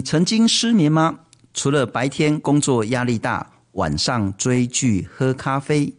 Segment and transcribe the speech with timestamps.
[0.00, 1.20] 你曾经失眠吗？
[1.52, 5.92] 除了白天工作压力大，晚上追剧喝咖啡，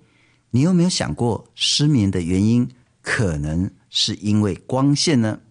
[0.49, 2.67] 你有没有想过失眠的原因
[3.03, 5.41] 可能是因为光线呢？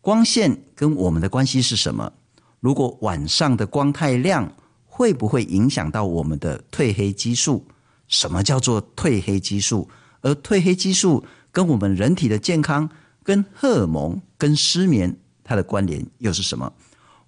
[0.00, 2.10] 光线跟我们的关系是什么？
[2.58, 4.50] 如果晚上的光太亮，
[4.86, 7.66] 会不会影响到我们的褪黑激素？
[8.08, 9.90] 什么叫做褪黑激素？
[10.22, 12.88] 而褪黑激素跟我们人体的健康、
[13.22, 15.14] 跟荷尔蒙、跟失眠，
[15.44, 16.72] 它的关联又是什么？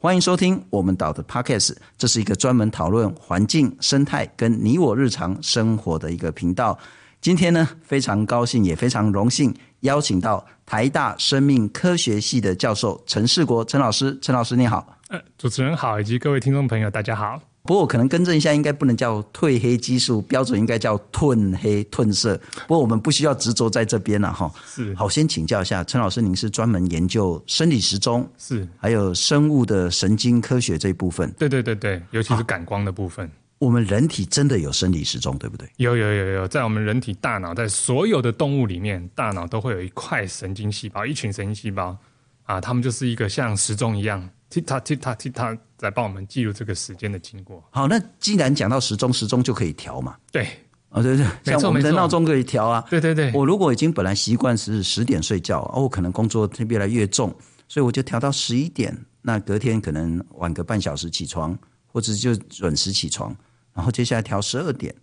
[0.06, 6.78] 欢迎收听我们岛的 Podcast，这是一个专门讨论环境、生态跟你我日常生活的一个频道。
[7.20, 9.52] 今天呢，非常高兴，也非常荣幸。
[9.80, 14.96] 邀请到台大生命科学系的教授陈世国陈老师，陈老师你好。
[15.08, 17.40] 呃，主持人好，以及各位听众朋友大家好。
[17.66, 22.40] 不过我可能更正一下，应该不能叫褪黑激素，标准应该叫褪黑褪色。
[22.66, 24.50] 不过我们不需要执着在这边了哈。
[24.64, 24.94] 是。
[24.94, 31.30] 好，先请教一下陈老师，您是专门研究生理时钟，是，还有生物的神经科学这一部分。
[31.32, 33.28] 对对对对，尤其是感光的部分。
[33.58, 35.66] 我们人体真的有生理时钟，对不对？
[35.78, 41.96] 有有有有，在我们人体大脑，在所有的动物里面，大脑都会有一块神经细胞，一群神经细胞
[42.44, 47.62] 啊，它们就是一个像时钟一样，tick tock tick tock tick tock，在帮我们记录这个时间的经过。
[47.70, 50.16] 好，那既然讲到时钟，时钟就可以调嘛？
[50.32, 50.44] 对，
[50.88, 52.84] 啊、哦、对对，像我们的闹钟可以调啊。
[52.88, 57.34] 对对对，我如果已经本来习惯是十点睡觉，哦，我可能工作越来越重，
[57.68, 63.34] 所以我就调到十一点，那隔天可能晚个半小时起床，或者就准时起床。
[63.74, 64.94] 然后接下来调十二点，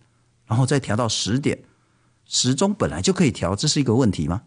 [0.47, 1.57] 然后再调到十点，
[2.25, 4.41] 时钟本来就可以调，这是一个问题吗？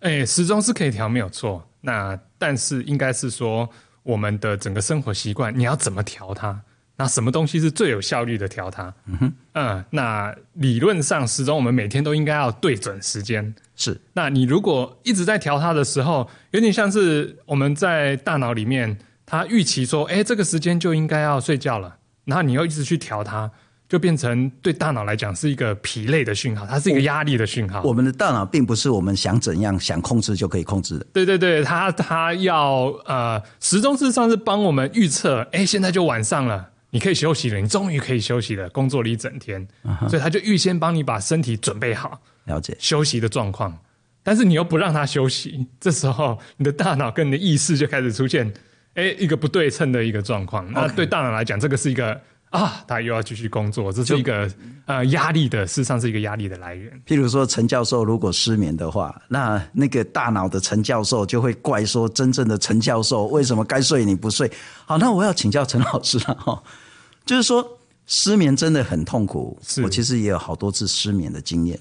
[0.00, 1.68] 哎，时钟是可以调，没有错。
[1.80, 3.68] 那但是应该是说，
[4.02, 6.60] 我们的整个生活习惯，你要怎么调它？
[6.96, 8.92] 那什么东西是最有效率的调它？
[9.06, 13.54] 嗯哼，嗯，那理论上时钟我们每天都应该要对准时间。
[13.74, 21.96] 是，那你如果一直在调它的时候，有点像是我们在大脑里面，它预期说，哎，这个时间就应该要睡觉了，
[22.26, 23.50] 然后你又一直去调它。
[23.92, 27.82] 就变成对大脑来讲是一个疲累的讯号，它是一个压力的讯号。
[27.82, 31.06] 我们的大脑并不是我们想怎样想控制就可以控制的。
[31.12, 40.08] 对对对，它它要呃，时钟事实上是帮我们预测，哎，现在就晚上了，你可以休息了，你终于可以休息了，工作了一整天，uh-huh.
[40.08, 43.78] 所以它就预先帮你把身体准备好，了解休息的状况。
[44.22, 48.50] 但是你又不让它休息，这时候你的大脑跟你的意识就开始出现，
[48.94, 50.66] 哎，一个不对称的一个状况。
[50.72, 52.18] 那对大脑来讲，这个是一个。
[52.52, 54.46] 啊，他又要继续工作，这是一个
[54.84, 56.92] 呃压力的，事实上是一个压力的来源。
[57.06, 64.52] 譬如说，陈教授如果失眠的话，那那个大脑的陈教授就会怪说，真正的陈教授为什么该睡你不睡？
[64.84, 66.62] 好，那我要请教陈老师了哈，
[67.24, 67.66] 就是说
[68.06, 71.80] 失眠真的很痛苦，我其实也有好多次失眠的经验。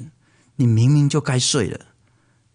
[0.55, 1.79] 你明明就该睡了，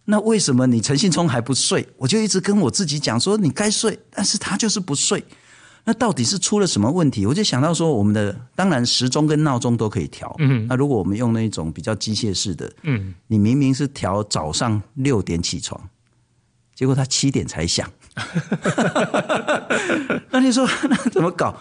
[0.06, 1.86] 那为什么你陈信聪还不睡？
[1.98, 5.22] 我就一直跟我自己讲说，你该睡，但是他就是不睡。
[5.88, 7.24] 那到底是出了什么问题？
[7.24, 10.34] 我就想到说，我们的当然时钟跟闹钟都可以调。
[10.40, 15.80] 嗯，那如果我们用那种比较机械式的，嗯，你明明是调早上六点起床，
[16.74, 17.88] 结果他七点才响，
[20.30, 21.56] 那你说 那怎么搞？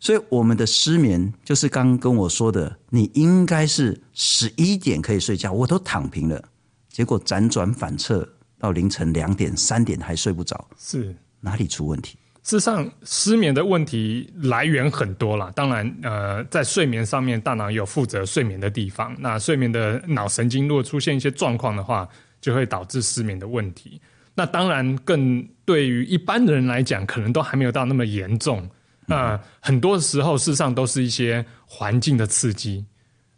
[0.00, 6.42] 所以我们的失眠就是刚刚跟我说的，你应该是十一点可以睡觉，我都躺平了，
[6.90, 8.28] 结果辗转反侧
[8.58, 12.18] 到凌晨两点、三点还睡不着，是哪里出问题？
[12.42, 15.52] 事实上，失眠的问题来源很多啦。
[15.54, 19.14] 当然，呃，在睡眠上面，大脑有负责睡眠的地方。
[19.18, 22.08] 那睡眠的脑神经如果出现一些状况的话，
[22.40, 24.00] 就会导致失眠的问题。
[24.34, 28.66] 那当然，更对于一般的人来讲，可能都还没有到那么严重。
[29.04, 32.84] 那、呃、很多时候，事实上都是一些环境的刺激，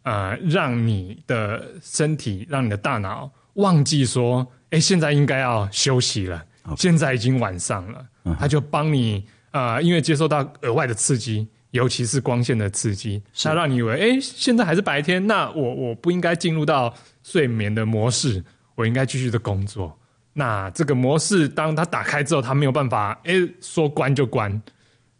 [0.03, 6.45] 呃，让你的身体，让你的大脑忘记说，哎，现在应该要休息了。
[6.77, 8.05] 现在已经晚上了，
[8.39, 16.93] 它就帮你啊、呃，因为接受到额外的刺激，尤其是光线的刺激，它让你以为，哎，现在还是白天，那我我不应该进入到
[17.23, 18.43] 睡眠的模式，
[18.75, 19.97] 我应该继续的工作。
[20.33, 24.61] 那这个模式当它打开之后，它没有办法，哎，说关就关，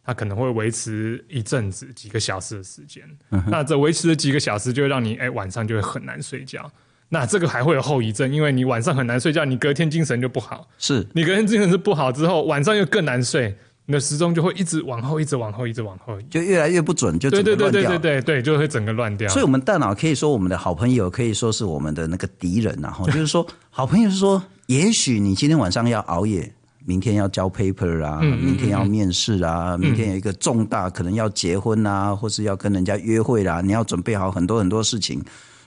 [0.06, 3.04] 它可能会维持一阵子几个小时的时间。
[3.48, 6.72] 那这维持了几个小时，就会让你哎晚上就会很难睡觉。
[7.14, 10.66] 那这个还会有后遗症，因为你晚上很难睡觉，你隔天精神就不好。
[10.78, 13.54] 是你隔天精神是不好之后，晚上又更难睡，
[13.86, 17.82] 你的时钟就会一直往后，一直往后，一直往后，就越来越不准，就整个乱掉。
[17.82, 19.28] 对对对对对对，就会整个乱掉。
[19.28, 26.50] 所以，我们大脑可以说我们的好朋友，可以说是我们的那个敌人， 然后就是说，好朋友是说，也许你今天晚上要熬夜，
[26.86, 35.22] 明天要交 paper 啊，嗯嗯嗯明天要面试啊，明天有一个重大可能要结婚啊，或是要跟人家约会啦，你要准备好很多很多事情，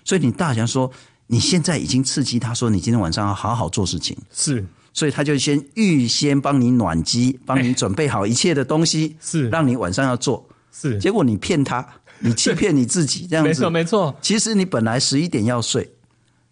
[0.06, 0.90] 所以你大想说。
[1.34, 10.48] 你现在已经刺激他说，你今天晚上要好好做事情，是，所以他就先预先帮你暖机，帮你准备好一切的东西， 是让你晚上要做。
[10.70, 11.84] 是，结果你骗他，
[12.20, 14.16] 你欺骗你自己， 这样子没错没错。
[14.22, 15.90] 其实你本来十一点要睡，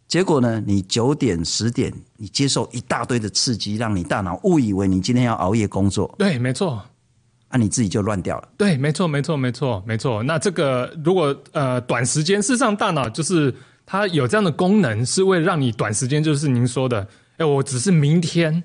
[0.09, 6.13] 结果呢，你九点十点你接受一大堆的刺激，让你大脑误以为你今天要熬夜工作。
[6.19, 6.83] 对，没错。
[7.51, 8.49] 那、啊、你自己就乱掉了。
[8.57, 10.25] 对，没错，没错，没错，没错。
[10.25, 17.07] 那这个如果呃短时间，事实上大脑就是它有这样的功能，是为了让你短时间，就是您说的，
[17.37, 18.63] 哎，我只是明天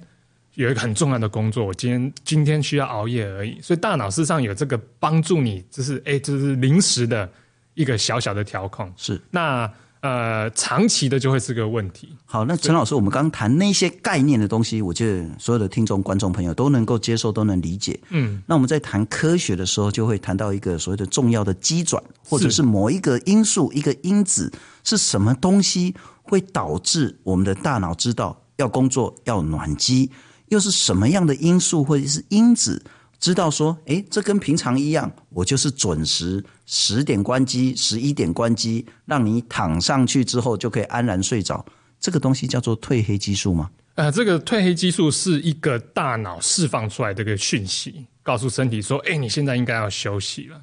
[0.53, 3.59] 有一个很重要的工作，我今天今天需要熬夜而已。
[3.61, 7.29] 所以大脑事实上有这个帮助你，就是哎，就是临时的
[7.73, 8.91] 一个小小的调控。
[8.95, 9.71] 是那。
[10.01, 12.15] 呃，长期的就会是个问题。
[12.23, 17.99] 好，那陈老师，我们刚刚谈那些概念的东西，我觉得所有的听众、观众朋友都能够接受，都能理解。
[18.11, 24.53] 嗯，那我们在谈科学的时候，就会谈到一个所谓的重要的机转，或者是某一个因素、一个因子
[24.87, 25.93] 是什么东西
[26.23, 30.09] 会导致我们的大脑知道要工作、要暖机，
[30.47, 32.81] 又是什么样的因素或者是因子？
[33.19, 41.65] 知道说，诶，这跟平常一样，我就是准时十点关机，十一点关机，让你躺上去之后就可以安然睡着。
[41.99, 43.69] 这个东西叫做褪黑激素吗？
[43.95, 50.61] 呃，这个褪黑激素是一个大脑释放出来的一个讯息，告诉身体说，诶，你现在应该要休息了。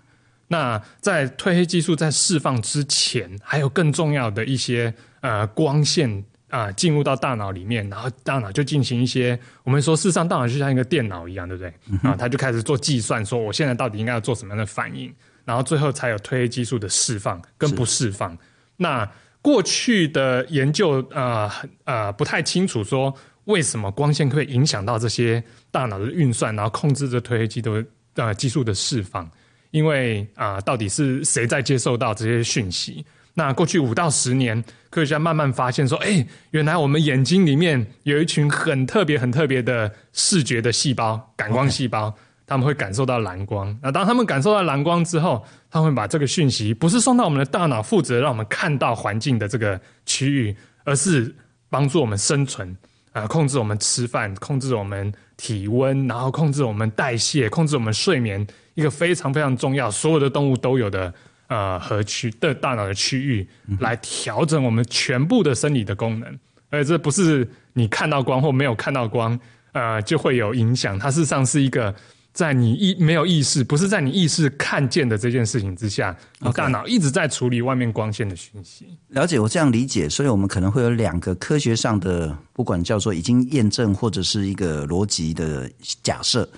[0.49, 6.25] 那在褪黑激素在释放之前，还有更重要的一些呃光线。
[6.51, 11.75] 啊，进入到大脑里面，然后大脑就进行一些，我们说，事实上，大脑就像一个电脑一样，对不对？
[11.91, 15.13] 嗯、啊，它就开始做计算，说我现在到底应该要做什么样的反应，
[15.45, 18.39] 然后最后才有褪黑激素的释放跟不释放。
[18.77, 19.11] 那
[19.43, 21.51] 过去的研究，呃
[21.87, 23.13] 呃，不太清楚说
[23.47, 25.43] 为什么光线会影响到这些
[25.73, 29.29] 大脑的运算，然后控制着褪黑激素的呃激素的释放，
[29.75, 33.05] 因为啊、呃，到底是谁在接受到这些讯息？
[33.35, 42.15] 那过去五到十年，科学家慢慢发现说，哎，原来我们眼睛里面有一群很特别、很特别的视觉的细胞，感光细胞，
[42.47, 43.77] 他们会感受到蓝光。
[43.83, 51.35] 那当他们感受到蓝光之后，他们会把这个讯息不是送到我们的大脑，负责让我们看到环境的这个区域，而是
[51.69, 52.77] 帮助我们生存，
[53.11, 61.13] 啊，控制我们吃饭，控制我们体温，然后控制我们代谢，控制我们睡眠，一个非常非常重要，所有的动物都有的。
[61.47, 63.47] 呃，和区的大脑的区域
[63.79, 66.39] 来调整我们全部的生理的功能，
[66.71, 69.39] 而这不是你看到光或没有看到光，
[69.73, 70.99] 呃，就会有影响。
[70.99, 71.95] 它事实上是一个
[72.33, 78.87] 在你意没有意识，不是在你意识看见的这件事情之下，你大脑一直在处理外面光线的讯息。
[79.09, 85.71] 了解，我这样理解，所以我们可能会有两个科学上的，不管叫做已经验证或者是一个逻辑的
[86.03, 86.49] 假设，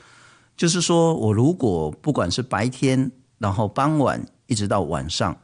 [0.57, 4.25] 就是说我如果不管是白天，然后傍晚。
[4.49, 5.37] 一直到晚上，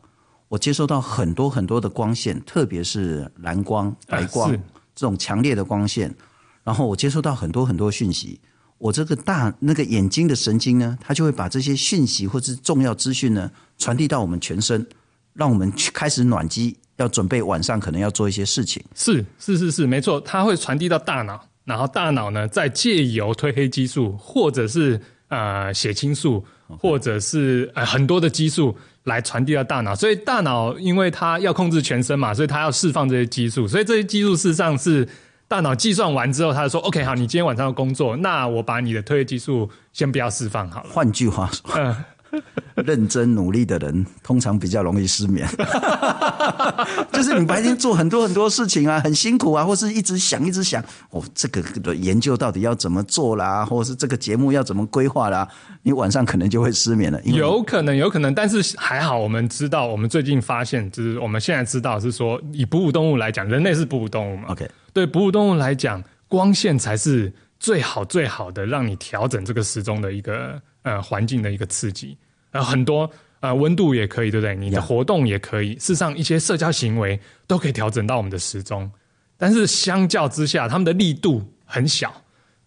[0.47, 4.57] 我接收到很多很多的光线，特别是蓝光、白光、啊、
[4.95, 6.15] 这种强烈的光线。
[6.63, 8.41] 然后我接收到很多很多讯息，
[8.79, 14.87] 我这个大那个眼睛的神经呢，它就会把这些讯息或是重要资讯呢传递到我们全身，
[15.33, 18.81] 让我们去开始暖机，要准备晚上可能要做一些事情。
[18.95, 28.77] 是是是是，没错，它会传递到大脑，然后大脑呢再借由褪黑激素或者是呃血清素或者是呃很多的激素。
[29.05, 35.09] 来传递到大脑，所以大脑因为它要控制全身嘛，所以它要释放这些激素，所以这些激素事实上是
[35.49, 41.69] 大脑计算完之后，他就说：“OK，好，你今天晚上要工作，那我把你的褪黑激素先不要释放好了。”换句话说。
[41.77, 41.93] 嗯
[42.85, 45.47] 认真努力的人通常比较容易失眠，
[47.13, 55.47] 就是你白天做很多很多事情啊，很辛苦啊，或是一直想一直想，哦，这个的研究到底要怎么做啦，或者是这个节目要怎么规划啦，
[55.83, 57.21] 你晚上可能就会失眠了。
[57.25, 72.17] 有可能，有可能，但是还好，我们知道，我们最近发现，就是我们现在知道是说，以哺乳动物来讲，人类是哺乳动物嘛？OK，对，哺乳动物来讲，光线才是最好最好的让你调整这个时钟的一个呃环境的一个刺激。
[72.53, 73.11] 呃，很多
[73.41, 74.55] 呃，温度也可以，对不对？
[74.55, 75.75] 你的活动也可以。
[75.77, 78.89] 事实上，一些社交行为都可以调整到我们的时钟。
[79.37, 82.15] 但是相较之下，他们的力度很小，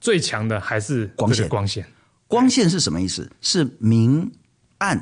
[0.02, 1.48] 最强的还是光线。
[1.48, 1.86] 光线，
[2.28, 3.32] 光线是什么意思？
[3.40, 4.30] 是明
[4.80, 4.98] 暗？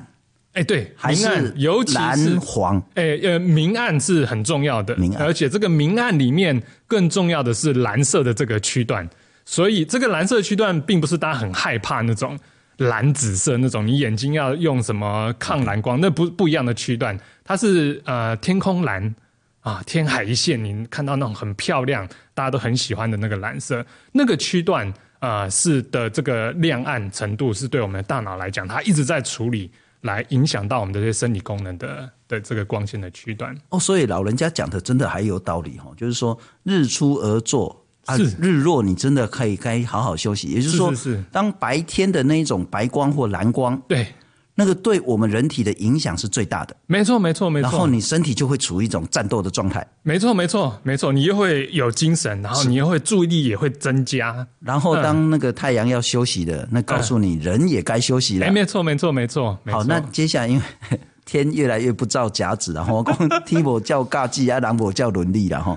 [0.52, 2.84] 哎、欸，对，还是明暗，尤其是蓝黄？
[2.94, 4.96] 哎，呃，明暗是很重要的。
[4.98, 9.10] 明暗，而且这个明暗里面更重要的是蓝色的这个区段。
[9.46, 12.38] 所以，这个蓝色区段并不是大家很害怕那种。
[12.78, 16.00] 蓝紫色那种，你眼睛要用什么抗蓝光？
[16.02, 19.14] 那不不一样的区段，它是呃天空蓝
[19.62, 24.88] 啊，天海一线，你看到那种很漂亮，大家都很喜欢的那个蓝色，那个区段
[25.20, 33.56] 啊、呃、是的这个亮暗程度，是对我们的大脑来讲，它一直在处理，来影响到我们的这些生理功能的的这个光线的区段。
[33.70, 37.83] 哦，所以老人家讲的真的还有道理哈，就是说日出而作。
[38.06, 40.48] 啊，日落你真的可以该好好休息。
[40.48, 44.08] 也就是说，是是是当白天的那一种白光或蓝光，对。
[44.56, 47.64] 那个对我们人体的影响是最大的，没错，没错，没错。
[47.64, 51.12] 然后你身体就会处于一种战斗的状态，没错，没错，没错。
[51.12, 54.48] 你又会有精神，然后你又会注意力也会增加。
[54.60, 58.46] 然后当那个太阳要休息的，嗯、那告诉你人也该休息了。
[58.46, 59.58] 哎，没错，没错，没错。
[59.66, 63.18] 好，那接下来因为天越来越不照甲子，然后光
[63.48, 65.76] 听我叫尬技啊，狼我叫伦理了哈。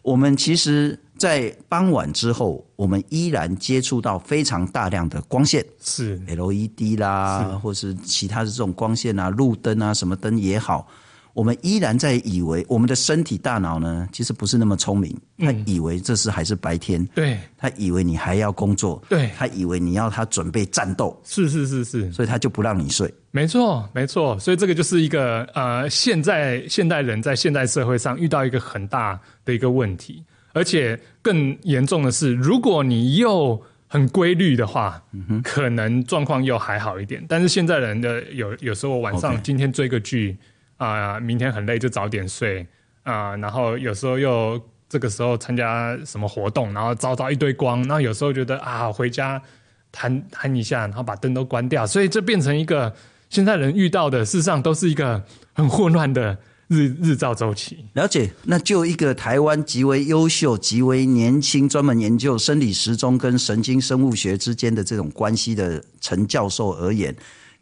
[0.00, 0.98] 我们其实。
[1.18, 6.20] 在傍晚之后，我们依然接触到非常大量的光线，是。
[6.26, 7.56] LED 啦，是。
[7.58, 10.86] 或是其他的这种光线啊，路灯啊，什么灯也好，
[11.32, 30.22] 我们依然在以为我们的身体大脑呢，其实不是那么聪明，他以为这是还是白天，对，他以为你还要工作，对，他以为你要他准备战斗，是是是是，所以他就不让你睡，没错没错，所以这个就是一个呃，现在现代人在现代社会上遇到一个很大的一个问题。
[30.56, 35.02] 而且更严重的是，如果你又很规律的话，
[35.44, 37.22] 可能状况又还好一点。
[37.28, 40.34] 但是现在人的有有时候晚上今天追个剧
[40.78, 42.66] 啊明天很累就早点睡
[43.02, 44.58] 啊、呃，然后有时候又
[44.88, 49.40] 这个时候参加什么活动，然后照到一堆光，然后有时候觉得啊回家
[49.92, 52.94] 弹弹一下，然后把灯都关掉，所以这变成一个
[53.28, 55.22] 现在人遇到的，事实上都是一个
[55.52, 56.38] 很混乱的。
[56.68, 58.30] 日日照周期，了解。
[58.44, 67.14] 那就一个台湾极为优秀、极为年轻、专门研究生理时钟跟神经生物学之间的这种关系的陈教授而言，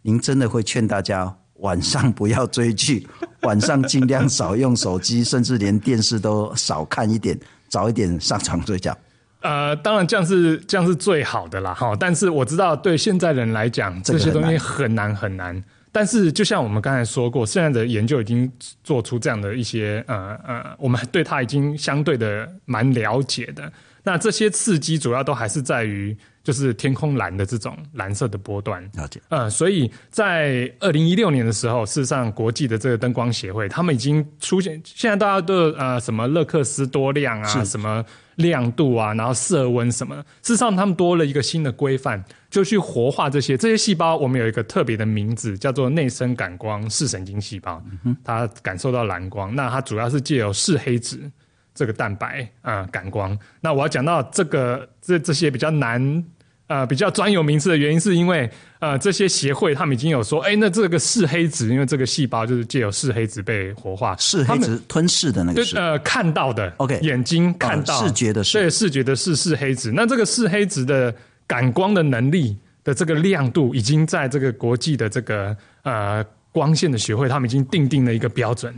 [0.02, 3.06] 您真的会劝大家晚上不要追剧，
[3.42, 8.96] 晚上尽量少用手机，甚至连电视都少看一点，早一点上床睡觉。
[9.42, 11.94] 呃，当然这样是这样是最好的啦，哈。
[12.00, 15.62] 但是我知道对现在人来讲，这些东西很难很难。
[15.94, 18.50] 但是，就像我们刚才说过，现在的研究已经
[18.82, 23.72] 做出这样的一些呃呃，我们对它已经相对的蛮了解的。
[24.02, 28.82] 那这些刺激主要都还是在于就是天空蓝的这种蓝色的波段。
[28.94, 29.20] 了解。
[29.28, 38.04] 呃，所以在二零一六年的时候，事实上国际的这个灯光协会，他们已经出现，现在大家都呃什么勒克斯多亮啊，什么。
[38.36, 40.14] 亮度啊，然后色温什么？
[40.42, 44.16] 事实上，他们多了一个新的规范，就去活化这些这些细胞。
[44.16, 47.82] 我们有一个特别的名字，叫做内生感光视神经细胞。
[48.24, 51.30] 它感受到蓝光，那它主要是借由视黑质
[51.74, 53.38] 这个蛋白啊、呃、感光。
[53.60, 56.24] 那我要讲到这个这这些比较难。
[56.66, 69.92] 呃，比较专有名词的原因是因为，呃，这些协会他们已经有说，哎，那这个视黑子，因为这个细胞就是借由视黑子被活化，视黑质吞噬的那个是，呃，看到的，OK，眼睛看到、哦、视觉的视，对，视觉的视视黑子。
[69.94, 71.14] 那这个视黑子的
[71.46, 78.74] 感光的能力的这个亮度，已经在这个国际的这个呃光线的学会，他们已经定定了一个标准。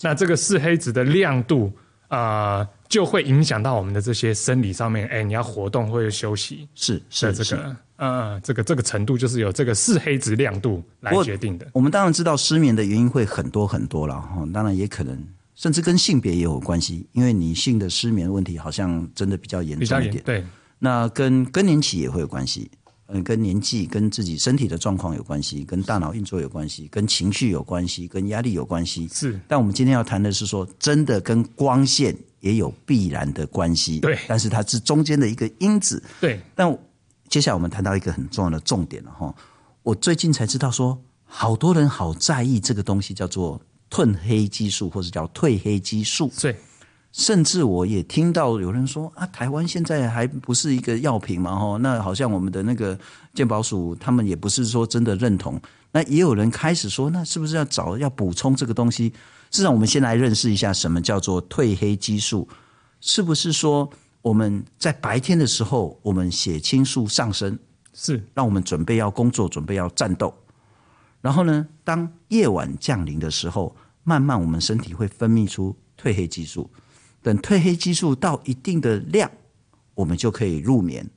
[0.00, 1.72] 那这个视黑子的亮度
[2.08, 2.58] 啊。
[2.58, 11.68] 呃就会影响到我们的这些生理上面，哎，你要活动或者休息，是是这个，嗯，这个这个程度就是由这个视黑质亮度来决定的。
[11.72, 20.22] 我们当然知道失眠的原因会很多很多了哈，当然也可能甚至跟性别也有关系，因为女性的失眠问题好像真的比较严重一点。
[20.24, 20.44] 对，
[20.80, 22.68] 那跟更年期也会有关系。
[23.12, 29.08] 嗯，跟年纪、跟自己身体的状况有关系，跟大脑运作有关系，跟情绪有关系，跟压力有关系。
[29.08, 33.98] 是，但我们今天要谈的是说，真的跟光线也有必然的关系。
[34.00, 36.02] 对，但是它是中间的一个因子。
[36.20, 36.78] 对，但
[37.28, 39.34] 接下来我们谈到一个很重要的重点了哈。
[39.82, 46.30] 我最近才知道说，好多人好在意这个东西，叫做褪黑激素，或者叫褪黑激素。
[46.40, 46.56] 对。
[47.12, 52.98] 甚至我也听到有人说啊，台湾现在还不是一个药品嘛，吼，那好像我们的那个
[53.34, 55.60] 健保署他们也不是说真的认同。
[55.92, 59.08] 那也有人开始说，那是不是要找要补充这个东西？
[59.50, 62.48] 事实上，我们先来认识一下什么叫做褪黑激素，
[63.00, 63.90] 是不是说
[64.22, 67.58] 我们在白天的时候，我们血清素上升，
[67.92, 70.32] 是让我们准备要工作，准备要战斗。
[71.20, 73.74] 然后呢，当夜晚降临的时候，
[74.04, 76.70] 慢慢我们身体会分泌出褪黑激素。
[77.22, 79.30] 等褪黑激素到一定的量，
[79.94, 81.08] 我们就可以入眠。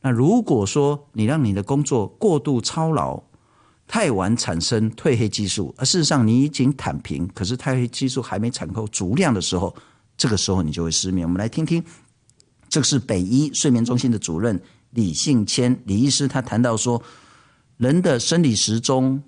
[0.00, 3.22] 那如果说你让你的工作过度操劳，
[3.86, 9.74] 太晚产生褪黑激素，而事实上你已经躺平，可是褪黑激素还没产够足量的时候，
[10.16, 11.26] 这个时候你就会失眠。
[11.26, 11.84] 我们来听听，
[12.68, 14.60] 这个是北医睡眠中心的主任
[14.90, 17.02] 李信谦李医师，他谈到说，
[17.76, 19.22] 人的生理时钟、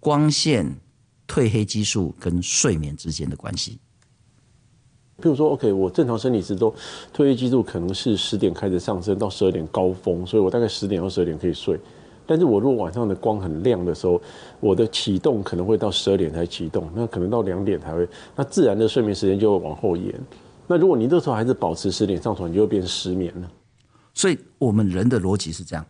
[0.00, 0.80] 光线、
[1.28, 3.78] 褪黑激素跟睡眠之间的关系。
[5.20, 6.72] 譬如说，OK，我正常生理时钟
[7.14, 11.78] 褪黑激素可能是十点开始上升到十二点高峰，所以我大概十点到十二点可以睡。
[12.26, 14.20] 但是我如果晚上的光很亮的时候，
[14.60, 20.14] 我的启动可能会到十二点才启动，那可能到两点才会，那自然的睡眠时间就会往后延。
[20.66, 23.50] 那如果你这时候还是保持十点上床，你就会变失眠了。
[24.14, 25.84] 所以我们人的逻辑是这样：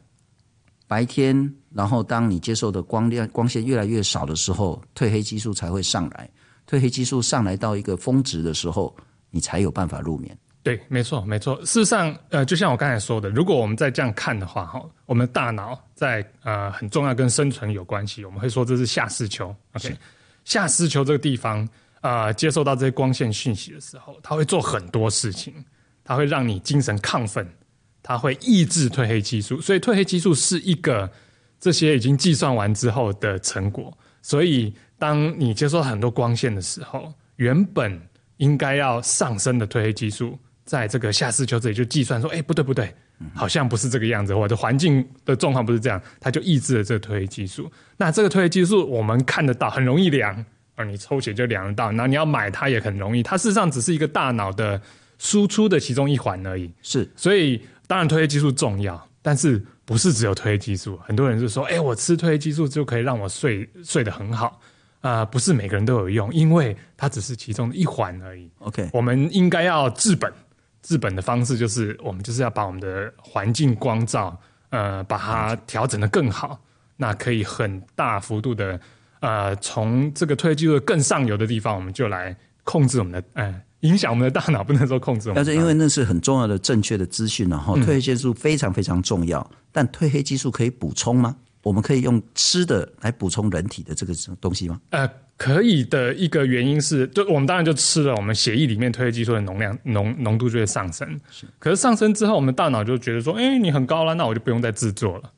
[0.88, 6.30] 白天，然后当你接受的光亮光线越来越少的时候，褪黑激素才会上来。
[6.66, 8.94] 褪黑激素上来到一个峰值的时候，
[9.30, 10.36] 你才有办法入眠。
[10.62, 11.56] 对，没错，没错。
[11.64, 19.54] 事实上，呃，就像我刚才说的，如果我们再这样看的话，哈，我们的大脑在呃很重要跟生存有关系，我们会说这是下视丘。
[19.72, 19.96] OK，
[20.44, 21.66] 下视丘这个地方，
[22.02, 25.54] 呃，接受到这些光线讯息的时候，它会做很多事情，
[26.04, 27.48] 它会让你精神亢奋，
[28.02, 31.10] 它会抑制褪黑激素，所以褪黑激素是一个
[31.58, 33.96] 这些已经计算完之后的成果。
[34.20, 37.98] 所以，当你接受到很多光线的时候，原本
[38.40, 40.38] 应该要上升的褪黑激素。
[40.64, 42.94] 在这个下视丘这里就计算说，哎，不对不对，
[43.34, 47.68] 好像不是这个样子，我的环境的状况不是这样，它就抑制了这个褪黑激素。
[47.96, 50.44] 那这个褪黑激素我们看得到，很容易量，
[50.76, 51.90] 而你抽血就量得到。
[51.90, 54.80] 然后你要买它也很容易，它事实上只是一个大脑的
[55.18, 56.70] 输出的其中一环而已。
[56.82, 60.96] 是，所以当然褪黑激素重要，但是不是只有褪黑激素？
[60.98, 64.54] 很多人就说，哎，我吃褪黑激素就可以让我睡睡得很好啊，
[65.00, 68.50] 呃，不是每个人都有用，因为它只是其中的一环而已。
[68.58, 70.32] OK，我们应该要治本。
[70.82, 74.34] 治本的方式就是，我们就是要把我们的环境光照，
[74.70, 76.58] 呃，把它调整的更好，
[76.96, 78.80] 那可以很大幅度的，
[79.20, 85.36] 呃，从这个褪黑激素更上游的地方，我们就来控制我们的，呃，影响我们的大脑，不能说控制我们。
[85.36, 91.36] 但是因为那是很重要的正确的资讯，然后褪黑激素非常非常重要，嗯、但褪黑激素可以补充吗？
[91.62, 94.80] 我们可以用吃的来补充人体的这个东西吗？
[94.90, 95.08] 呃。
[95.40, 101.18] 可以的一个原因是，就我们当然就吃了，我们血液里面褪黑激素的浓量浓浓度就会上升。
[101.30, 105.30] 是，可是上升之后，我们大脑就觉得说，哎，你很高了，那我就不用再制作了。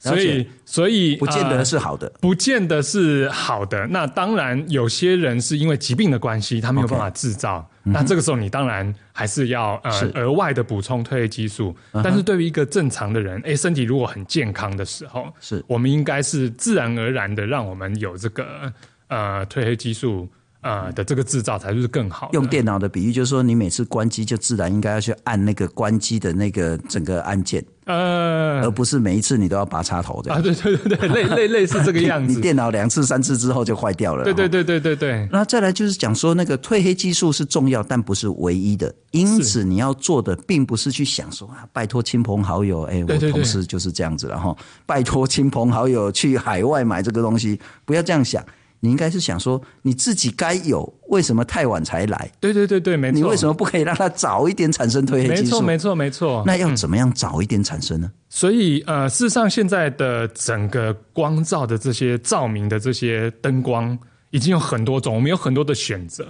[0.00, 3.86] 所以，所以不见得是好的，呃，不见得是好的。
[3.86, 7.70] 那当然，有些人是因为疾病的关系，他没有办法制造。
[7.84, 11.76] 那这个时候，你当然还是要呃额外的补充褪黑激素。
[11.92, 12.00] Uh.
[12.02, 18.72] 但是对于一个正常的人，哎，身体如果很健康的时候，是我们应该是自然而然的让我们有这个。
[19.08, 20.26] 呃，褪黑激素
[20.64, 22.30] 呃的这个制造才是更好。
[22.32, 30.32] 用电脑的比喻，就是说你每次关机就自然应该要去按那个关机的那个整个按键，呃，而不是每一次你都要拔插头的。
[30.32, 32.32] 啊，对对对对，类类类似这个样子。
[32.34, 34.24] 你电脑两次三次之后就坏掉了。
[34.24, 35.28] 对对对对对对。
[35.30, 38.92] 那再来就是讲说，那个褪黑激素是重要，但不是唯一的。
[39.10, 48.42] 因此你要做的，并不是去想说啊，拜托亲朋好友，哎，我同事就是这样子，了哈拜托亲朋好友去海外买这个东西，不要这样想。
[48.84, 52.30] 你应该是想说，你自己该有，为什么太晚才来？
[52.38, 53.18] 对对对对，没错。
[53.18, 55.42] 你为什么不可以让它早一点产生褪黑激素？
[55.42, 56.44] 没错没错没错。
[56.46, 58.06] 那要怎么样早一点产生呢？
[58.12, 66.26] 嗯、所以呃，事实上现在的整个光照的这些照明的这些灯光已经有很多种，我们有很多的选择。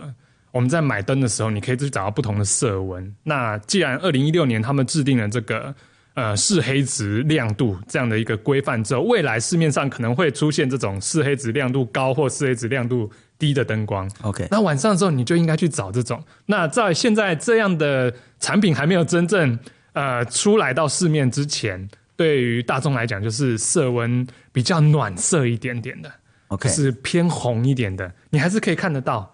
[0.53, 3.13] 我们在买灯的时候，你可以去找到不同的色温。
[3.25, 5.75] 那既然二零一六年他们制定了这个。
[6.15, 14.09] 呃，四黑值亮度这样的一个规范之后，未来市面上可能会出现这种四黑值亮度高或四黑值亮度低的灯光。
[14.23, 16.23] OK，那晚上的时候你就应该去找这种。
[16.47, 19.59] 那在现在这样的产品还没有真正
[19.95, 26.09] 呃出来到市面之前，对于大众来讲，就是色温比较暖色一点点的
[26.47, 29.34] ，OK，是偏红一点的，你还是可以看得到。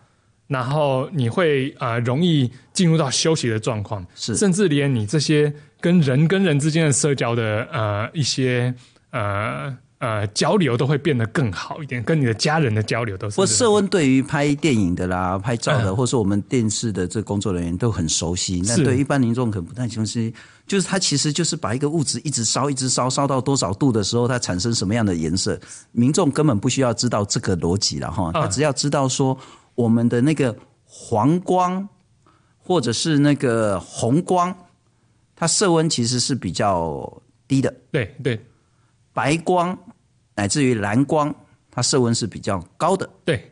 [0.50, 8.74] 然后你会呃容易进入到休息的状况，是甚至连你这些跟人跟人之间的社交的呃一些
[9.12, 13.40] 呃呃交流都会变得更好一点，跟你的家人的交流都是。
[13.40, 18.60] 我色温对于拍电影的啦、拍照的，嗯、或是我们电视的这工作人员都很熟悉。
[18.66, 20.34] 那对一般民众可能不太熟悉，
[20.66, 25.56] 就是它其实就是把一个物质一直烧，一直烧，烧到多少度的时候，它产生什么样的颜色，
[25.92, 29.38] 民众根本不需要知道这个逻辑了哈，他只要知道说。
[29.74, 31.88] 我们的那个黄光，
[32.58, 34.54] 或者是那个红光，
[35.34, 37.74] 它色温其实是比较低的。
[37.90, 38.40] 对对，
[39.12, 39.76] 白光
[40.34, 41.34] 乃至于蓝光，
[41.70, 43.08] 它色温是比较高的。
[43.24, 43.50] 对，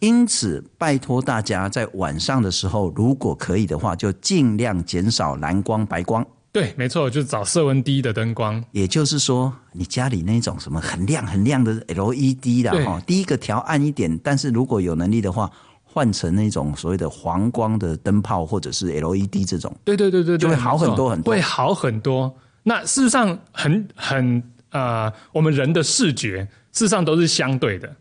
[0.00, 6.26] 因此拜托大家在晚上的时候，如果可以的话，就尽量减少蓝光、白光。
[6.54, 8.64] 对，没错，就是找色温低的灯光。
[8.70, 15.50] 也就是说，你家里那种什么很亮很亮的 LED 的哈，第一个调暗一点，但是如果有能力的话，
[15.82, 22.32] 换成那种所谓的黄光的灯泡或者是 LED 这种，对对对对，就会好很多很多，会好很多。
[22.62, 24.40] 那事实上很很
[24.70, 27.92] 呃，我们人的视觉事实上都是相对的。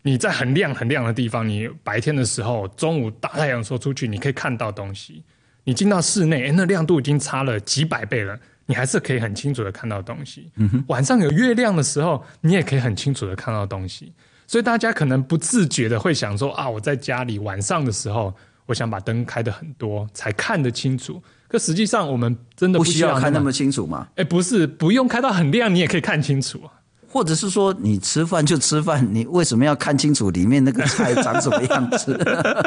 [0.00, 5.22] 你在很亮很亮的地方，你白天的时候，中午大太阳说出去，你可以看到东西。
[5.68, 10.50] 你进到室内，哎，那亮度已经差了几百倍了，你还是可以很清楚的看到东西。
[10.56, 14.10] 嗯，晚上有月亮的时候，你也可以很清楚的看到东西。
[14.46, 18.32] 所以大家可能不自觉的会想说啊，我在家里晚上的时候，
[18.64, 21.22] 我想把灯开的很多才看得清楚。
[21.48, 24.08] 可实际上我们真的不需需要看那么清楚吗？
[24.16, 26.62] 哎，不是，不用开到很亮，你也可以看清楚。
[27.10, 32.14] 或者是说，你吃饭就吃饭，你为什么要看清楚里面那个菜长什么样子？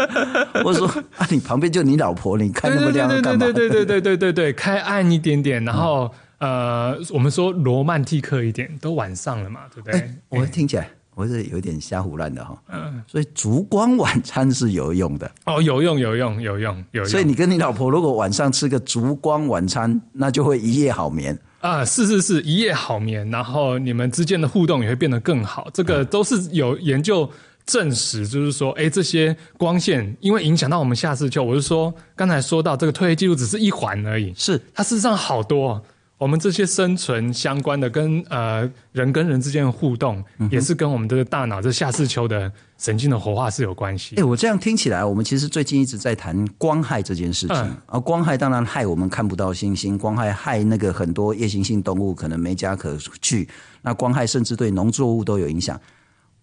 [0.64, 3.46] 或者说啊，你旁边就你老婆，你开那么亮干嘛？
[3.46, 6.52] 对对对对对对对对对，开暗一点点，然后、嗯、
[6.94, 10.00] 呃，我们说罗曼蒂克一点，都晚上了嘛，对不对？
[10.00, 12.58] 欸、我听起来我是有点瞎胡乱的哈。
[12.72, 17.06] 嗯，所以烛光晚餐是有用的哦，有用有用有用有用。
[17.06, 21.38] 所以你跟你老婆如果晚上吃个烛光晚餐，那就会一夜好眠。
[21.62, 25.70] 啊，是是是，一夜好眠，然后你们之间的互动也会变得更好。
[25.72, 27.30] 这个都是有研究
[27.66, 35.82] 证实，就是说，哎，这些光线因为影响到我们下视丘，我是说，刚才说到这个褪黑激素只是一环而已，是它事实上好多。
[36.22, 44.16] 我们这些生存相关的跟呃人跟人之间的互动，也是跟我们的大脑这下视丘的神经的活化是有关系。
[44.18, 47.58] 哎，我这样听起来，我们其实最近一直在谈光害这件事情。
[47.88, 53.50] 而、嗯、光害当然害我们看不到星星，光害害那个很多夜行性动物可能没家可去。
[53.82, 55.82] 那光害甚至对农作物都有影响，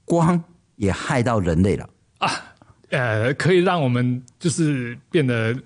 [0.04, 0.42] 光
[0.74, 1.88] 也害到人类了
[2.18, 2.28] 啊。
[2.90, 5.56] 呃，可以让我们就是变得。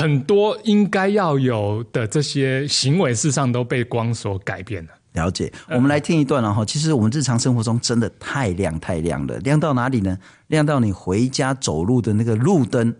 [0.00, 4.90] 很多应该要有的这些行为，事实上都被光所改变了。
[5.12, 6.64] 了解，我们来听一段了哈。
[6.64, 10.16] 其实我们日常生活中真的太亮太亮了，亮到哪里呢？
[10.46, 12.94] 亮到你回家走路的那个路灯。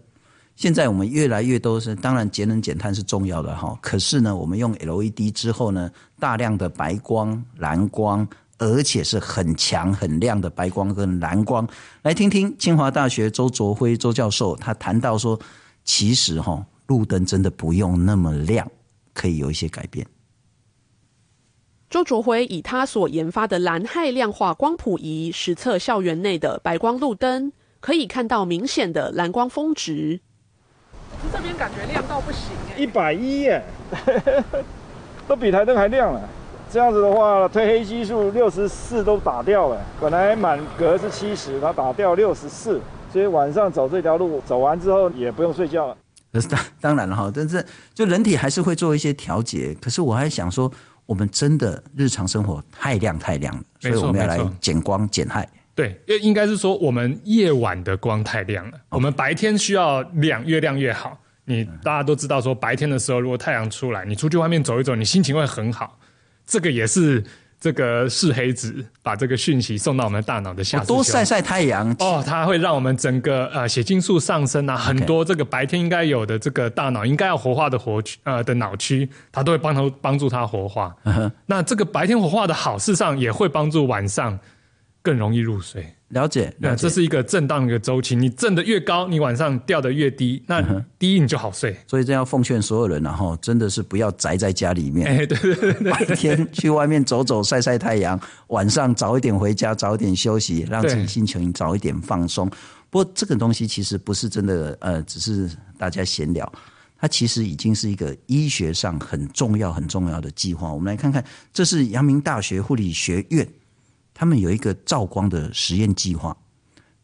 [0.57, 3.79] 现在我们越来越多是，当然节能减碳是重要的哈。
[3.81, 11.67] 可是呢，我们用 LED 之后呢，大量的白光、蓝光，而且是很强很亮的白光跟蓝光。
[12.03, 15.39] 来听听清华大学周卓辉周教授他谈到说，
[15.85, 16.63] 其实哈。
[16.90, 18.68] 路灯真的不用那么亮，
[19.14, 20.05] 可以有一些改变。
[21.88, 30.20] 周卓辉以他所研发的蓝氦量化光谱仪实测校园内的白光路灯，可以看到明显的蓝光峰值。
[31.33, 33.62] 这边感觉亮到不行，一百一耶，
[35.29, 36.29] 都比台灯还亮了。
[36.72, 42.81] 这样子的话，褪黑激素六十四都打掉了，本来满格是七十，它打掉六十四，
[43.12, 45.96] 所以晚上走这条路走完之后也不用睡觉了。
[46.33, 49.77] 可是当当然了哈，但是就人体还是会做一些调节。
[49.81, 50.71] 可是我还想说，
[51.07, 55.49] 我们真的日常生活太亮太亮了，所以我们要来减光减害。
[55.75, 61.19] 对，应应该是说我们夜晚的光太亮了，我们白天需要亮，越亮越好。
[61.45, 65.99] 你大家都知道说，白天的时候如果太阳出来，你出去外面走一走，你心情会很好。
[66.47, 67.25] 这个也是。
[67.61, 80.96] 这个视黑子把这个讯息送到我们大脑的下多晒晒太阳哦，它会让我们整个呃血清素上升啊，很多这个白天应该有的这个大脑应该要活化的活区呃的脑区，它都会帮它帮助它活化。
[81.05, 81.31] Uh-huh.
[81.44, 84.38] 那这个白天活化的好，事实上也会帮助晚上
[85.03, 85.95] 更容易入睡。
[86.09, 88.17] 了解，那这是一个震荡的一个周期。
[88.17, 90.61] 你震得越高，你晚上掉得越低，那
[90.99, 91.77] 低你就好睡。
[91.87, 95.07] 所以这要奉劝所有人，然后真的是不要宅在家里面。
[95.07, 102.51] 哎，对对对对，白天去外面走走，晒晒太阳， 晚上早一点回家，早一点休息，让自己心情早一点放松。
[102.91, 106.53] 不过这个东西其实不是真的，呃，只是大家闲聊。
[106.99, 110.71] 它其实已经是一个医学上很重要、很重要的计划。
[110.71, 113.49] 我们来看看，这是阳明大学护理学院。
[114.20, 116.37] 他们有一个照光的实验计划。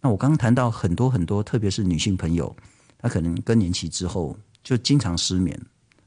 [0.02, 2.54] 那我刚刚谈到很多很多，特别是女性朋友，
[2.98, 5.58] 她可能更年期之后就经常失眠。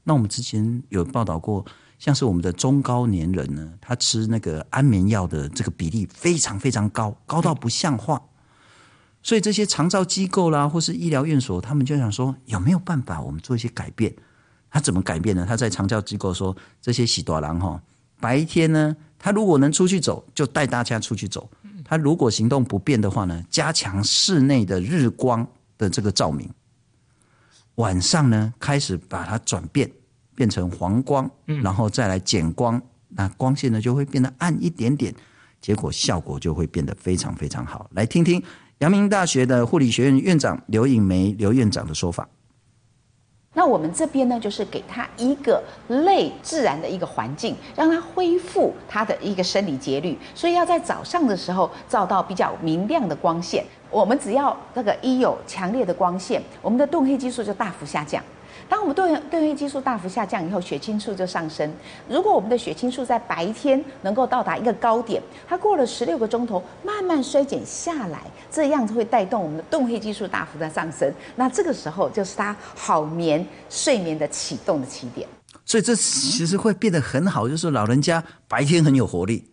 [0.04, 1.66] 那我们之前有报道过，
[1.98, 8.22] 像是我们的中高年人呢，他吃那个安眠药的这个比例非常非常高，高到不像话。
[9.20, 14.14] 所以这些长照机构啦，或是医疗院所，他们就想说，有没有办法我们做一些改变？
[14.70, 15.44] 他怎么改变呢？
[15.44, 17.82] 他在长照机构说，这些喜多郎哈，
[18.20, 18.96] 白天呢。
[19.22, 21.48] 他如果能出去走，就带大家出去走。
[21.84, 26.48] 他如果行动不便的话呢，加强室内的日光的这个照明。
[27.74, 29.90] 晚上呢，开始把它转变
[30.34, 32.80] 变成黄光，然后再来减光，
[33.10, 35.14] 那光线呢就会变得暗一点点，
[35.60, 37.90] 结果效果就会变得非常非常好。
[37.92, 38.42] 来听听
[38.78, 42.26] 阳明大学的护理学院院长刘颖梅刘院长的说法。
[43.52, 50.16] 那我们这边呢，就是给他一个类自然的一个环境，让他恢复他的一个生理节律。
[50.36, 53.64] 所以要在早上的时候照到比较明亮的光线。
[53.90, 58.22] 我们只要那个一有强烈的光线，我们的褪黑激素就大幅下降。
[58.70, 61.68] 当我们褪褪黑激素大幅下降以后，血清素就上升。
[62.08, 71.12] 如果我们的血清素在白天能够到达一个高点，它过了十六个钟头慢慢衰减下来，这样子会带动我们的褪黑激素大幅的上升。
[71.34, 75.28] 那这个时候就是它好眠睡眠的启动的起点。
[75.64, 79.50] 所以这其实会变得很好，就是老人家白天很有活力，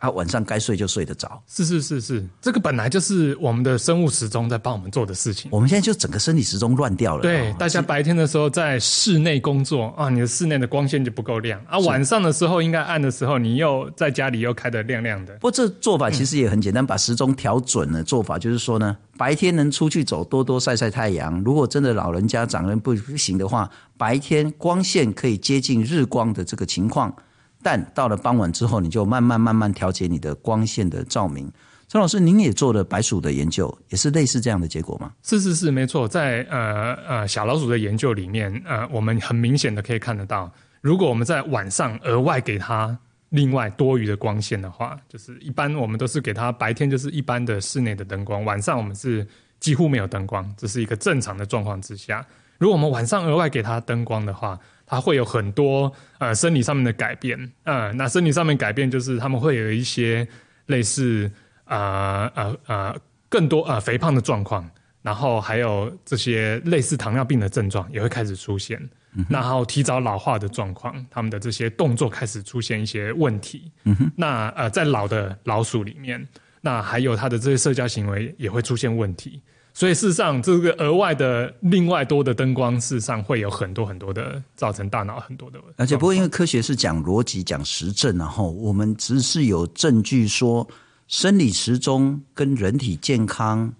[0.00, 1.40] 啊，晚上该睡就睡得着。
[1.46, 5.50] 是是是是，这个本来就是我们的生物时钟在帮我们做的事情。
[5.52, 7.22] 我们现在就整个生理时钟乱掉了。
[7.22, 11.78] 对，哦、大家白天的时候在室内工作啊，你的室内的光线就不够亮啊。
[11.80, 15.34] 晚上的时候应该暗的时候，你又在家里又开得亮亮的。
[15.34, 18.02] 不过这做法其实也很简单，嗯、把时钟调准了。
[18.02, 21.42] 做法就是说呢，白天能出去走，多多晒晒太阳。
[21.44, 27.14] 如果真的老人家长人不不行的话，白天光线可以接近日光的这个情况。
[27.62, 31.50] 但到了傍晚之后，你就慢慢慢慢调节你的光线的照明。
[31.88, 35.12] 陈老师，您也做了白鼠的研究，也是类似这样的结果吗？
[35.24, 36.06] 是是是，没错。
[36.06, 42.96] 在呃呃小老鼠的研究里面，呃，我们很明显的可以看得到，如果我们在晚上额外给它
[43.30, 49.26] 另外多余的光线的话，就是一般我们都是给它白天就是一般的室内的灯光，晚上我们是
[49.58, 52.24] 几乎没有灯光，这是一个正常的状况之下。
[52.60, 60.28] 如果我们晚上额外给它灯光的话，它会有很多呃生理上面的改变，呃，那生理上面改变就是他们会有一些
[60.66, 61.30] 类似
[61.64, 62.96] 呃呃呃
[63.30, 64.68] 更多呃肥胖的状况，
[65.00, 68.78] 然后还有这些类似糖尿病的症状也会开始出现，
[69.14, 73.72] 嗯、然后提早老化的状况，他们的这些动作开始出现一些问题。
[73.84, 76.28] 嗯、哼那呃在老的老鼠里面，
[76.60, 79.40] 那还有它的这些社交行为也会出现问题。
[79.80, 85.58] 所以事实上，这个额外的另外多的灯光，事实上会有很多很多的造成大脑很多的。
[85.76, 90.68] 而且，不过因为科学是讲逻辑、讲实证，然后我们只是有证据说，
[91.08, 93.72] 生理时钟跟人体健康、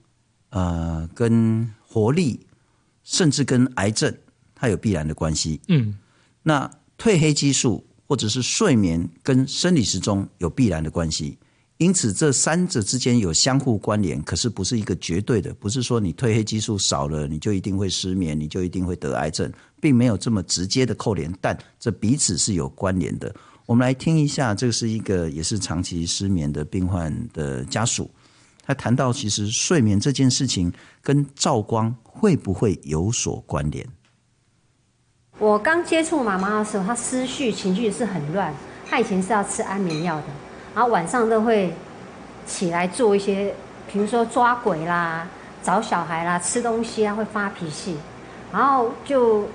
[0.48, 2.40] 呃，跟活力，
[3.04, 4.16] 甚至跟癌症，
[4.54, 5.60] 它有必然的关系。
[5.68, 5.98] 嗯，
[6.42, 11.36] 那褪黑激素或者是睡眠跟生理时钟有必然的关系。
[11.80, 23.34] 因此，这三者之间有相互关联，可是不是一个绝对的，不是说你褪黑激素少了，你就一定会失眠，你就一定会得癌症，并没有这么直接的扣连，但这彼此是有关联的。
[23.64, 28.10] 我们来听一下，这是一个也是长期失眠的病患的家属，
[28.62, 30.70] 他谈到其实睡眠这件事情
[31.02, 33.88] 跟照光会不会有所关联？
[35.38, 38.54] 我刚接触妈妈的时候，她思绪情绪是很乱，
[38.86, 40.26] 她以前是要吃安眠药的。
[40.74, 41.72] 然后晚上都会
[42.46, 43.54] 起来做一些，
[43.90, 45.28] 比如说抓鬼啦、
[45.62, 47.96] 找小孩啦、吃东西啊，会发脾气。
[48.52, 49.48] 然后就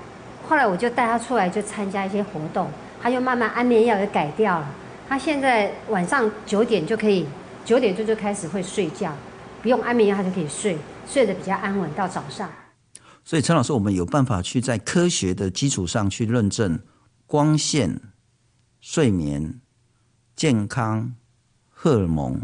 [0.48, 2.70] 后来我就带他出来，就参加一些活动，
[3.02, 4.68] 他就慢慢安眠药也改掉了。
[5.08, 7.26] 他现在晚上九点就可以，
[7.64, 9.12] 九点钟就开始会睡觉，
[9.62, 10.76] 不用安眠药他就可以睡，
[11.06, 12.48] 睡得比较安稳到早上。
[13.24, 16.78] 所以陈老师，我们有办法去在科学的基础上去认证
[17.26, 18.00] 光线、
[18.80, 19.60] 睡眠。
[20.36, 21.14] 健康、
[21.70, 22.38] 荷尔蒙，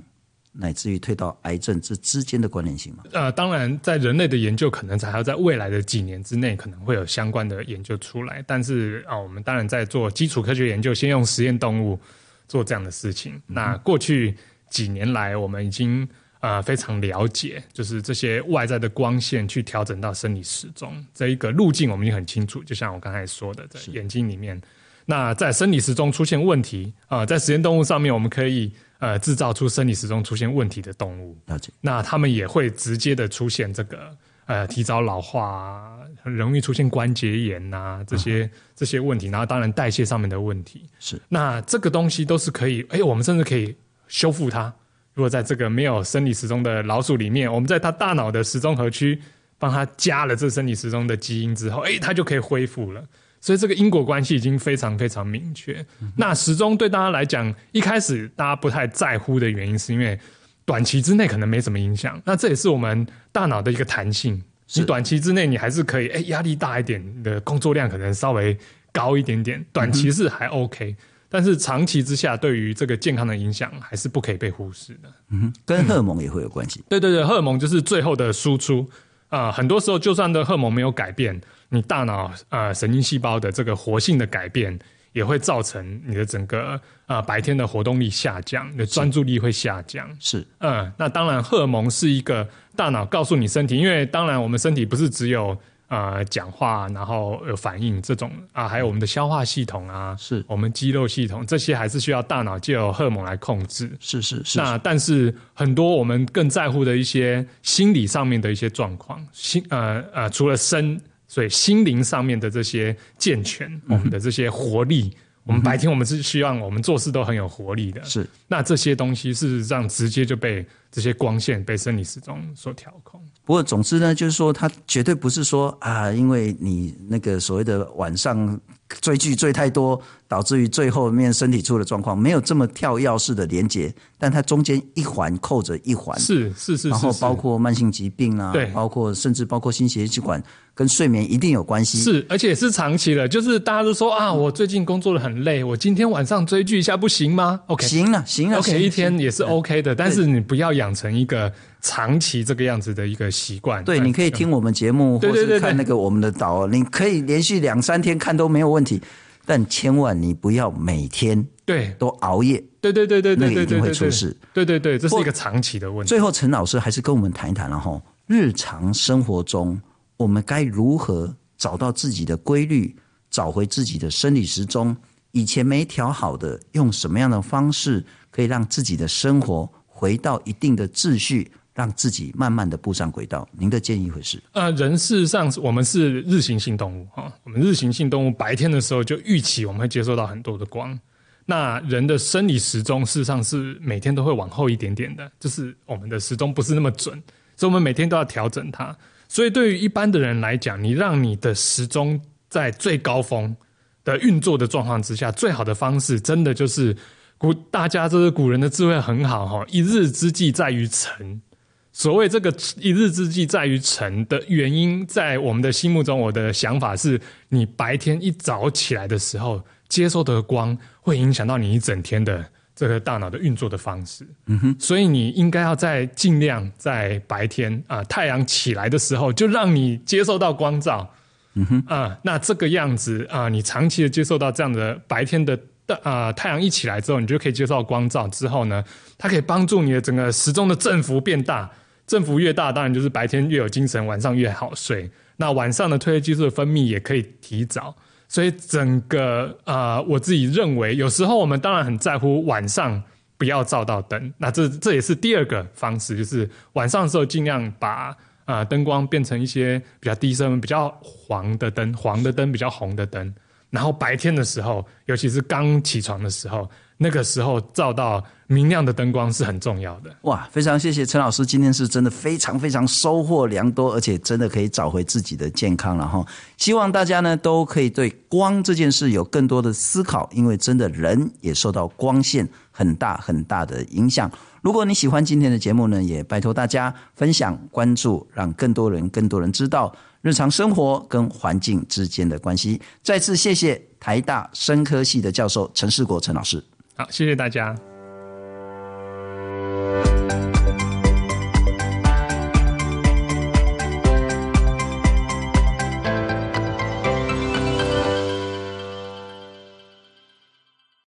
[0.52, 3.04] 乃至于推到癌症这之间的关联性吗？
[3.12, 8.42] 呃，当然，在人类的研究可能还要在未来的几年之内可能会有相关的研究出来。
[8.46, 12.00] 但是啊、呃，我们当然在做基础科学研究，先用实验动物
[12.48, 13.34] 做这样的事情。
[13.34, 14.34] 嗯、那过去
[14.70, 16.02] 几年来，我们已经
[16.40, 22.64] 啊、呃、非常了解，就是这些外在的光线去调整到生理时钟这一个路径，我们已经很清楚。
[22.64, 24.58] 就像我刚才说的，在眼睛里面。
[25.06, 31.36] 那在生理时钟出现问题啊、呃，在实验动物上面，我们可以呃制造出生理时钟出现问题的动物。
[31.46, 31.70] 了解。
[31.80, 39.26] 那他们也会直接的出现这个呃提早老化啊，很容易出现关节炎呐、啊、这些、嗯、这些问题。
[39.26, 41.20] 然后当然代谢上面的问题是。
[41.28, 43.74] 那这个东西都是可以，哎，我们甚至可以
[44.08, 44.72] 修复它。
[45.14, 49.20] 如果在这个没有生理时钟的老鼠里面，我们在它大脑的时钟核区
[49.58, 53.04] 帮它加了这生理时钟的基因之后，哎，它就可以恢复了。
[53.42, 55.84] 所以这个因果关系已经非常非常明确。
[56.00, 60.16] 嗯、那时钟对大家来讲，一开始大家不太在乎的原因，是因为
[60.64, 62.22] 短期之内可能没什么影响。
[62.24, 64.40] 那这也是我们大脑的一个弹性。
[64.74, 68.56] 你短期之内你还是可以，哎，压力大一点，你的工作量可能稍微
[68.92, 70.92] 高一点点，短期是还 OK。
[70.92, 70.96] 嗯、
[71.28, 75.12] 但是长期之下，对于这个健康的影响还是不可以被忽视的。
[75.30, 76.80] 嗯哼，跟荷尔蒙也会有关系。
[76.88, 78.88] 对对对，荷尔蒙就是最后的输出
[79.28, 79.52] 啊、呃。
[79.52, 81.38] 很多时候，就算的荷尔蒙没有改变。
[81.72, 84.78] 你大脑呃神经细胞的这个活性的改变，
[85.14, 90.06] 也会造成你的整个啊、呃、白天的活动力下降，你的专注力会下降。
[90.20, 95.56] 是，嗯，那当然荷尔蒙是一个大脑告诉你身体，因为当然我们身体不是只有
[95.88, 103.90] 呃讲话然后有反应这种啊，还有我们的消化系统啊，是我们肌肉系统这些还是需要大脑借由荷尔蒙来控制。
[103.98, 104.44] 是是是。
[104.44, 111.00] 是那但是很多我们更在乎的一些心理上面的一些状况，心呃呃除了身。
[111.32, 118.04] 所以心灵上面的这些健全，我们的这些活力，嗯、我们白天我们是希望我们做事都很有活力的。
[118.04, 120.62] 是，那这些东西事实上直接就被
[120.92, 123.20] 这些光线被生理时钟所调控。
[123.44, 128.60] 不过，总之呢，就是说，它绝对不是说啊，因为你那个所谓的晚上
[129.00, 140.40] 追剧追太多，导致于最后面身体出了状况，没有这么跳跃式的连接，但它中间一环扣着一环，是是是，然后包括慢性疾病啊，对，包括甚至包括心血管
[140.72, 151.50] 跟睡眠一定有关系，是，而且是长期的，就是大家都说啊，我最近工作的很累，我今天晚上追剧一下不行吗？OK，行了，行了，OK，一天也是 OK 的，但是你不要养成一个。
[151.84, 159.02] 长期这个样子的一个习惯，对，你可以听我们节目，或是看那个我们的导，你可以连续两三天看都没有问题，
[159.44, 161.92] 但千万你不要每天对。
[161.98, 164.64] 都熬夜，对对对对对，那个一定会出事，对。
[164.64, 166.08] 对对，这是一个长期的问题。
[166.08, 169.76] 最后，陈老师还是跟我们谈一谈了哈，日常生活中
[170.16, 172.94] 我们该如何找到自己的规律，
[173.28, 174.96] 找回自己的生理时钟，
[175.32, 179.68] 以前没调好的，用什么样的方式可以让自己的生活
[180.02, 181.48] 回到一定的秩序？
[181.74, 184.42] 让自己慢慢的步上轨道，您的建议会是？
[184.52, 190.98] 呃，人事实上我们是日行性动物哈，我们日行性动物白天的时候就预期我们会接受到很多的光。
[191.46, 197.16] 那人的生理时钟事实上是每天都会往后一点点的，就是我们的时钟不是那么准，
[197.56, 198.94] 所以我们每天都要调整它。
[199.26, 203.56] 所以对于一般的人来讲，你让你的时钟在最高峰
[204.04, 206.94] 的运作的状况之下，最好的方式真的就是
[207.42, 211.42] 古大家这是古人的智慧很好哈，一日之计在于晨。
[211.90, 224.24] 所谓这个一日之计在于晨的原因，在我们的心目中，我的想法是，你白天一早起来的时候接受的光，会影响到你一整天的这个大脑的运作的方式。
[224.46, 231.12] 嗯哼，所以你应该要在尽量在白天啊、呃，太阳起来的时候就让你接受到光照。
[231.54, 238.84] 嗯哼，啊、呃，那这个样子啊、呃，你长期的接受到这样的白天的啊、呃，太阳一起来之后，你就可以接受光照之后呢，
[239.18, 241.70] 它可以帮助你的整个时钟的振幅变大。
[242.04, 245.08] 振幅越大，当然就是白天越有精神，晚上越好睡。
[245.36, 247.94] 那晚上的褪黑激素的分泌也可以提早，
[248.28, 253.02] 所以整个啊、呃，我自己认为，有时候我们当然很在乎晚上
[253.38, 254.34] 不要照到灯。
[254.36, 258.16] 那这这也是第二个方式，就是晚上的时候尽量把啊、
[258.46, 263.32] 呃、灯光变成一些比较低声、比较黄的灯，黄的灯比较红的灯。
[263.72, 266.70] 然后白天的时候，尤其是刚起床的时候。
[266.98, 270.16] 那个时候照到明亮的灯光是很重要的。
[270.20, 276.24] 哇，非常谢谢陈老师，今天是真的非常非常收获良多，而且真的可以找回自己的健康了哈。
[276.58, 284.30] 希望大家呢都可以对光这件事有更多的思考，因为真的人也受到光线很大很大的影响。
[284.60, 292.80] 如果你喜欢今天的节目呢，也拜托大家分享、关注，让更多人、更多人知道日常生活跟环境之间的关系。
[293.02, 296.64] 再次谢谢台大生科系的教授陈世国陈老师。
[296.94, 297.74] 好，谢谢大家。